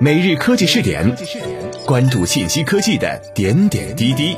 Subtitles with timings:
[0.00, 1.12] 每日科技试点，
[1.84, 4.36] 关注信息科技的点点滴滴。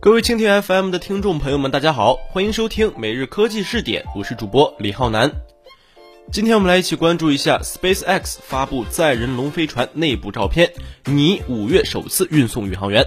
[0.00, 5.30] 各位蜻蜓 FM 的听众朋友们，大家好，欢迎收听每日科技试点，我是主播李浩南。
[6.30, 10.72] 今天我们来一起关注一下 SpaceX 发布载人龙飞船内部照片，
[11.04, 13.04] 拟五月首次运送宇航员。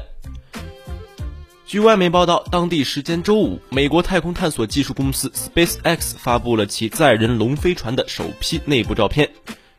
[1.67, 9.27] 据外媒报道，当地时间周五，美国太空探索技术公司 SpaceX 发布了其载人龙飞船的首批内部照片。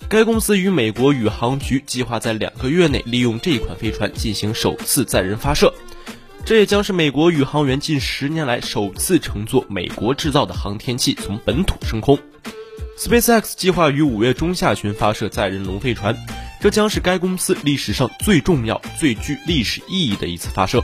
[0.08, 5.72] 该公司与美国宇航局计划在两个月内利用这款飞船进行首次载人发射，
[6.44, 12.18] 这也将是美国宇航员近十年来首次乘坐美国制造的航天器从本土升空。
[12.98, 16.16] SpaceX 计划于五月中下旬发射载人龙飞船，
[16.60, 20.82] 这将是该公司历史上最重要、最具历史意义的一次发射。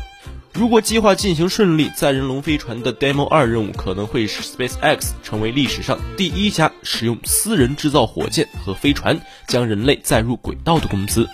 [0.55, 11.27] 如果计划进行顺利，载人龙飞船的 Demo 二任务可能会使 SpaceX 成为历史上第一家使用私人制造火箭和飞船将人类载入轨道的公司。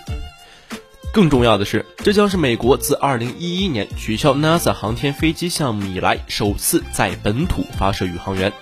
[1.11, 8.53] 更重要的是，这将是美国自2011年取消 NASA 航天飞机项目以来首次在本土发射宇航员。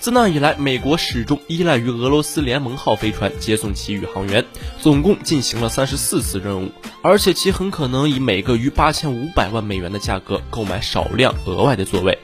[0.00, 4.42] 自那以来，美国始终依赖于俄罗斯联盟号飞船接送其宇航员，
[4.80, 12.18] 总共进行了三十四次任务，而且其很可能以每个逾八千五百万美元的价格购买少量额外的座位。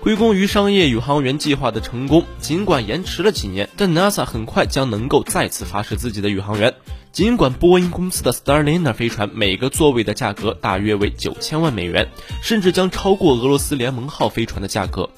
[0.00, 6.72] 归功于商业宇航员计划的成功，尽管延迟了几年，但 NASA 很快将能够再次发射自己的宇航员。
[7.10, 12.08] 尽管波音公司的 Starliner 飞船每个座位的价格大约为九千万美元，
[12.40, 15.10] 甚至将超过俄罗斯联盟号飞船的价格。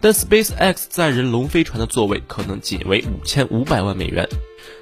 [0.00, 4.26] 但 SpaceX 载人龙飞船的座位可能仅为五千五百万美元，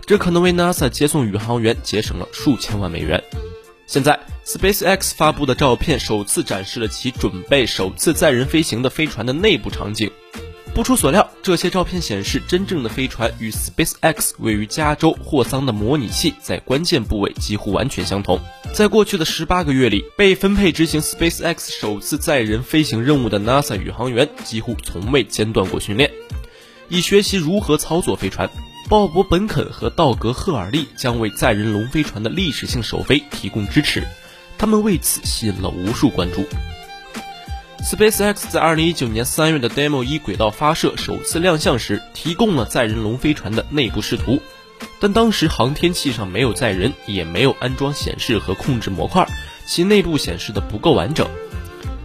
[0.07, 3.23] 这可能为 NASA 接送宇航员节省了数千万美元。
[3.87, 10.11] 现在，SpaceX 发布的照片首次展示了其准备首次载人飞行的飞船的内部场景。
[10.79, 18.39] 不出所料，这些照片显示，真正的飞船与 SpaceX 位于加州霍桑的模拟器在关键部位几乎完全相同。
[18.73, 26.13] 在过去的十八个月里，被分配执行 SpaceX 首次载人飞行任务的 NASA 宇航员几乎从未间断过训练，
[26.89, 28.49] 以学习如何操作飞船。
[28.89, 34.07] 鲍勃·本肯和道格·赫尔利将为载人龙飞船的历史性首飞提供支持，
[34.57, 36.45] 他们为此吸引了无数关注。
[37.83, 44.43] SpaceX 在2019年3月的 Demo 一轨道发射首次亮相时，提供了载人龙飞船的内部视图，
[45.01, 49.27] 但当时航天器上没有载人，也没有安装显示和控制模块，
[49.65, 51.27] 其内部显示的不够完整。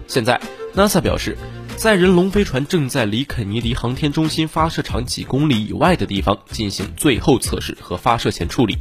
[0.07, 0.39] 现在
[0.75, 1.38] ，NASA 表示，
[1.75, 8.78] 载人龙飞船正在离肯尼迪航天中心发射场几公里以外的地方进行最后测试和发射前处理。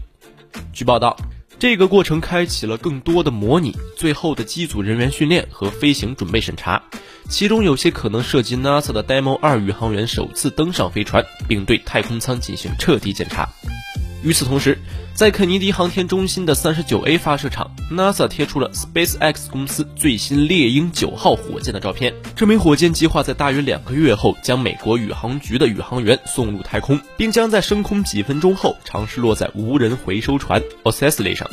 [0.72, 1.16] 据报道。
[1.62, 6.82] 这个过程开启了更多的模拟、最后的机组人员训练和飞行准备审查，
[7.28, 13.48] 其中有些可能涉及 NASA 的 Demo 二宇航员首次登上飞船，并对太空舱进行彻底检查。
[14.24, 14.76] 与此同时，
[15.14, 22.12] 在肯尼迪航天中心的 39A 发射场，NASA 贴出了 SpaceX 公司最新猎鹰九号火箭的照片。
[22.34, 31.48] 这枚火箭计划在大约两个月后将美国宇航局的宇航员送入太空，并将在升空几分钟后尝试落在无人回收船 Oscillate 上。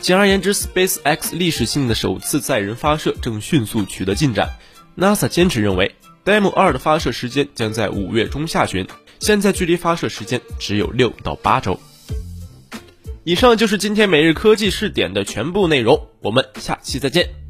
[0.00, 4.48] 简而言之，SpaceX 历史性的首次载人发射正迅速取得进展。
[4.96, 5.94] NASA 坚持认为
[6.24, 8.86] ，Demo 二的发射时间将在五月中下旬，
[9.18, 11.78] 现在距离发射时间只有六到八周。
[13.24, 17.41] 以上就是今天每日科技试点的全部内容，我们下期再见。